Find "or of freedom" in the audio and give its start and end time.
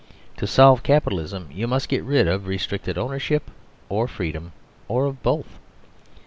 3.87-4.51